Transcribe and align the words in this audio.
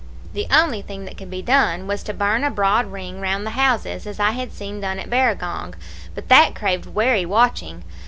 The 0.33 0.47
only 0.49 0.81
thing 0.81 1.05
that 1.05 1.15
could 1.15 1.29
be 1.29 1.43
done 1.43 1.85
was 1.85 2.01
to 2.05 2.11
burn 2.15 2.43
a 2.43 2.49
broad 2.49 2.87
ring 2.91 3.21
round 3.21 3.45
the 3.45 3.51
houses, 3.51 4.07
as 4.07 4.19
I 4.19 4.31
had 4.31 4.51
seen 4.51 4.81
done 4.81 4.97
at 4.97 5.11
Barragong; 5.11 5.75
but 6.15 6.27
that 6.27 6.55
craved 6.55 6.87
wary 6.87 7.23
watching. 7.23 7.83